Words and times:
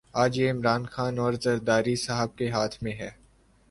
آج 0.13 0.37
یہ 0.37 0.51
عمران 0.51 0.85
خان 0.85 1.19
اور 1.19 1.33
زرداری 1.33 1.95
صاحب 1.95 2.35
کے 2.35 2.49
ہاتھ 2.49 2.83
میں 2.83 2.91
ہے۔ 2.91 3.09